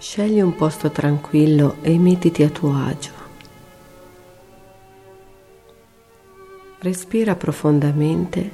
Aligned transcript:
Scegli 0.00 0.40
un 0.40 0.54
posto 0.54 0.92
tranquillo 0.92 1.78
e 1.82 1.98
mettiti 1.98 2.44
a 2.44 2.48
tuo 2.50 2.72
agio. 2.72 3.10
Respira 6.78 7.34
profondamente 7.34 8.50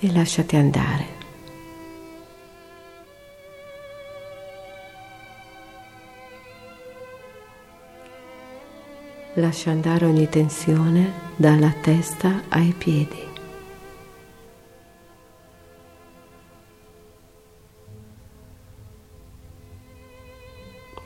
e 0.00 0.12
lasciati 0.12 0.56
andare. 0.56 1.06
Lascia 9.34 9.70
andare 9.70 10.06
ogni 10.06 10.28
tensione 10.28 11.12
dalla 11.36 11.72
testa 11.80 12.42
ai 12.48 12.74
piedi. 12.76 13.33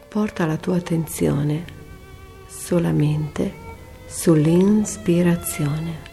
Porta 0.09 0.47
la 0.47 0.57
tua 0.57 0.77
attenzione 0.77 1.67
solamente 2.47 3.53
sull'inspirazione. 4.07 6.07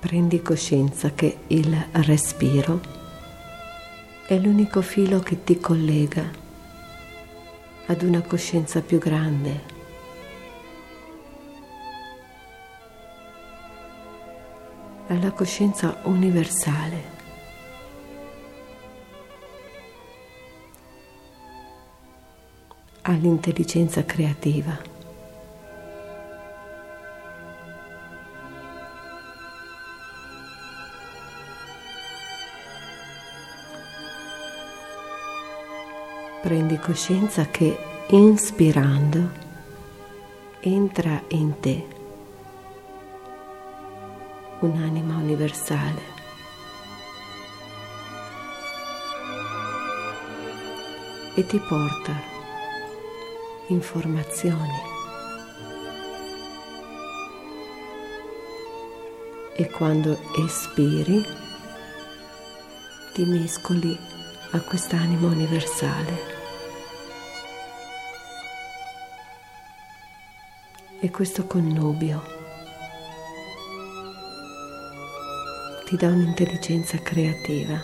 Prendi 0.00 0.42
coscienza 0.42 1.12
che 1.12 1.38
il 1.46 1.72
respiro 1.92 2.80
è 4.26 4.36
l'unico 4.38 4.82
filo 4.82 5.20
che 5.20 5.44
ti 5.44 5.60
collega 5.60 6.28
ad 7.86 8.02
una 8.02 8.22
coscienza 8.22 8.80
più 8.80 8.98
grande 8.98 9.71
alla 15.12 15.32
coscienza 15.32 15.98
universale. 16.04 17.20
all'intelligenza 23.04 24.04
creativa. 24.04 24.78
Prendi 36.42 36.78
coscienza 36.78 37.46
che 37.46 37.76
inspirando 38.10 39.30
entra 40.60 41.20
in 41.30 41.58
te 41.58 41.91
un'anima 44.66 45.16
universale. 45.16 46.10
E 51.34 51.46
ti 51.46 51.58
porta 51.58 52.20
informazioni. 53.68 54.90
E 59.54 59.68
quando 59.70 60.18
espiri 60.46 61.24
ti 63.14 63.24
mescoli 63.24 63.98
a 64.52 64.60
quest'anima 64.60 65.26
universale. 65.26 66.30
E 71.00 71.10
questo 71.10 71.46
connubio 71.46 72.41
ti 75.92 75.98
dà 75.98 76.08
un'intelligenza 76.08 76.96
creativa. 77.02 77.78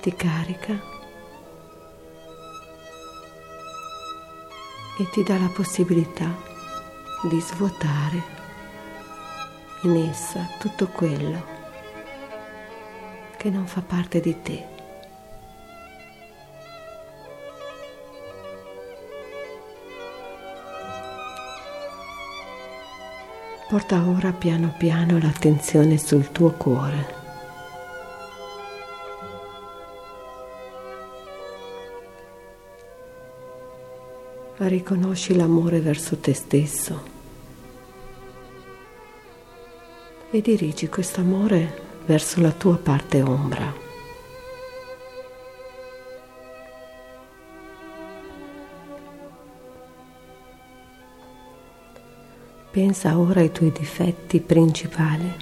Ti 0.00 0.16
carica 0.16 0.72
e 4.98 5.08
ti 5.12 5.22
dà 5.22 5.38
la 5.38 5.46
possibilità 5.54 6.28
di 7.28 7.40
svuotare 7.40 8.22
in 9.82 10.08
essa 10.10 10.48
tutto 10.58 10.88
quello 10.88 11.46
che 13.36 13.48
non 13.48 13.68
fa 13.68 13.80
parte 13.80 14.18
di 14.18 14.42
te. 14.42 14.73
Porta 23.66 24.06
ora 24.06 24.32
piano 24.32 24.74
piano 24.76 25.18
l'attenzione 25.18 25.96
sul 25.96 26.30
tuo 26.30 26.50
cuore. 26.50 27.22
Riconosci 34.56 35.34
l'amore 35.34 35.80
verso 35.80 36.18
te 36.18 36.34
stesso 36.34 37.02
e 40.30 40.40
dirigi 40.40 40.88
questo 40.88 41.20
amore 41.20 41.82
verso 42.06 42.40
la 42.40 42.52
tua 42.52 42.76
parte 42.76 43.22
ombra. 43.22 43.83
Pensa 52.74 53.16
ora 53.16 53.38
ai 53.38 53.52
tuoi 53.52 53.70
difetti 53.70 54.40
principali. 54.40 55.32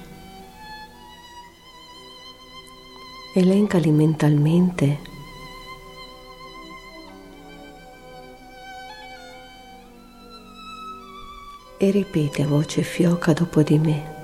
Elencali 3.34 3.90
mentalmente. 3.90 4.98
E 11.78 11.90
ripeti 11.90 12.42
a 12.42 12.46
voce 12.46 12.82
fioca 12.82 13.32
dopo 13.32 13.62
di 13.62 13.78
me. 13.78 14.14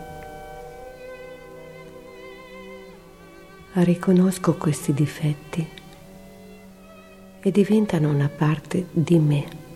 Riconosco 3.73 4.55
questi 4.59 4.93
difetti 4.93 5.67
e 7.41 7.51
diventano 7.51 8.11
una 8.11 8.29
parte 8.29 8.87
di 8.91 9.19
me. 9.19 9.68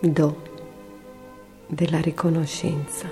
Do 0.00 0.48
della 1.66 2.00
riconoscenza 2.00 3.06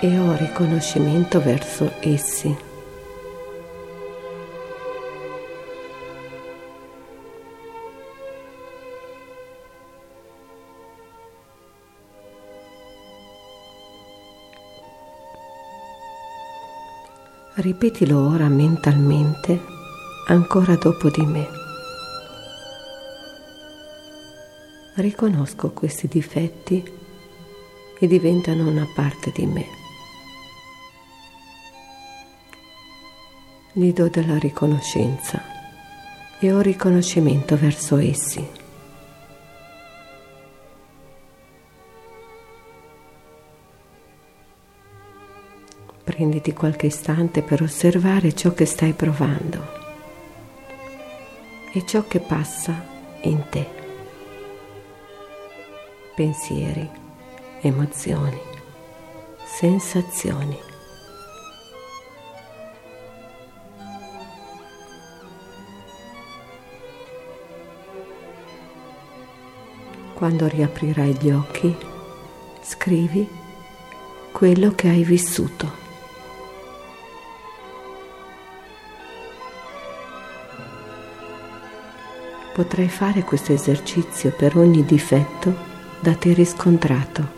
e 0.00 0.18
ho 0.18 0.36
riconoscimento 0.36 1.40
verso 1.40 1.92
essi. 2.00 2.56
Ripetilo 17.56 18.28
ora 18.28 18.46
mentalmente 18.46 19.60
ancora 20.28 20.76
dopo 20.76 21.10
di 21.10 21.26
me. 21.26 21.57
Riconosco 25.00 25.70
questi 25.70 26.08
difetti 26.08 26.82
e 27.98 28.06
diventano 28.06 28.68
una 28.68 28.86
parte 28.94 29.30
di 29.32 29.46
me. 29.46 29.66
Gli 33.72 33.92
do 33.92 34.08
della 34.08 34.38
riconoscenza 34.38 35.40
e 36.40 36.52
ho 36.52 36.60
riconoscimento 36.60 37.56
verso 37.56 37.96
essi. 37.96 38.46
Prenditi 46.04 46.52
qualche 46.52 46.86
istante 46.86 47.42
per 47.42 47.62
osservare 47.62 48.34
ciò 48.34 48.52
che 48.52 48.64
stai 48.64 48.94
provando 48.94 49.76
e 51.72 51.84
ciò 51.86 52.06
che 52.08 52.18
passa 52.18 52.84
in 53.22 53.44
te 53.50 53.77
pensieri, 56.18 56.90
emozioni, 57.60 58.40
sensazioni. 59.44 60.58
Quando 70.14 70.48
riaprirai 70.48 71.16
gli 71.20 71.30
occhi, 71.30 71.76
scrivi 72.62 73.28
quello 74.32 74.74
che 74.74 74.88
hai 74.88 75.04
vissuto. 75.04 75.86
potrai 82.58 82.88
fare 82.88 83.22
questo 83.22 83.52
esercizio 83.52 84.32
per 84.32 84.56
ogni 84.56 84.84
difetto 84.84 85.67
da 86.00 86.14
te 86.14 86.32
riscontrato. 86.32 87.36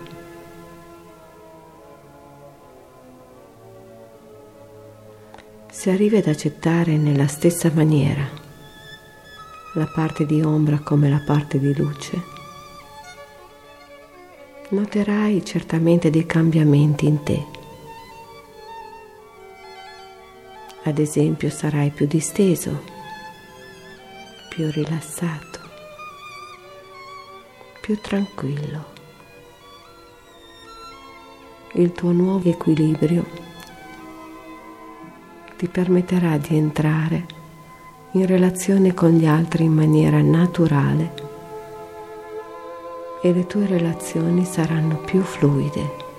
Si 5.70 5.88
arrivi 5.88 6.16
ad 6.16 6.26
accettare 6.26 6.96
nella 6.96 7.26
stessa 7.26 7.70
maniera 7.72 8.28
la 9.74 9.86
parte 9.86 10.26
di 10.26 10.42
ombra 10.42 10.78
come 10.80 11.08
la 11.08 11.22
parte 11.24 11.58
di 11.58 11.74
luce, 11.74 12.22
noterai 14.70 15.44
certamente 15.44 16.10
dei 16.10 16.26
cambiamenti 16.26 17.06
in 17.06 17.22
te. 17.22 17.46
Ad 20.82 20.98
esempio 20.98 21.48
sarai 21.50 21.90
più 21.90 22.06
disteso, 22.06 22.82
più 24.48 24.70
rilassato, 24.70 25.49
più 27.90 28.00
tranquillo. 28.00 28.84
Il 31.72 31.90
tuo 31.90 32.12
nuovo 32.12 32.48
equilibrio 32.48 33.26
ti 35.56 35.66
permetterà 35.66 36.36
di 36.36 36.56
entrare 36.56 37.26
in 38.12 38.26
relazione 38.26 38.94
con 38.94 39.10
gli 39.10 39.26
altri 39.26 39.64
in 39.64 39.72
maniera 39.72 40.20
naturale 40.20 41.14
e 43.22 43.32
le 43.32 43.46
tue 43.46 43.66
relazioni 43.66 44.44
saranno 44.44 44.98
più 44.98 45.22
fluide. 45.22 46.09